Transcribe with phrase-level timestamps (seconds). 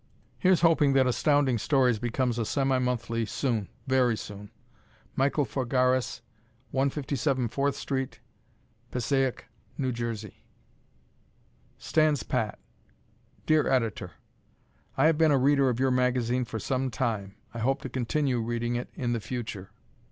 [0.39, 4.49] Here's hoping that Astounding Stories becomes a semi monthly soon very soon
[5.15, 6.23] Michael Fogaris,
[6.71, 8.19] 157 Fourth St.,
[8.91, 9.41] Passiac,
[9.77, 9.93] N.
[9.93, 10.41] J.
[11.77, 12.57] Stands Pat
[13.45, 14.13] Dear Editor:
[14.97, 17.35] I have been a reader of your magazine for some time.
[17.53, 19.69] I hope to continue reading it in the future.